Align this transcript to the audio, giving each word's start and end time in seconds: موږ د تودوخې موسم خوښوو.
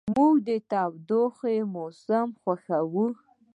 موږ 0.15 0.33
د 0.47 0.49
تودوخې 0.71 1.57
موسم 1.75 2.27
خوښوو. 2.41 3.05